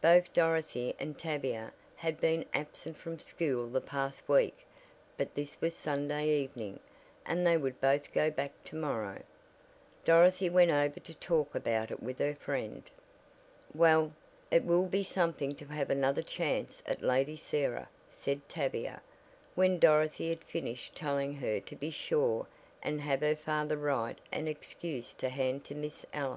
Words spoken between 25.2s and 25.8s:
hand to